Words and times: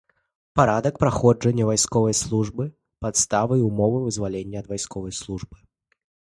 Парадак 0.59 0.95
праходжання 1.03 1.67
вайсковай 1.69 2.15
службы, 2.21 2.63
падставы 3.05 3.53
і 3.61 3.67
ўмовы 3.69 3.97
вызвалення 4.09 4.57
ад 4.67 4.73
вайсковай 4.75 5.13
службы. 5.23 5.57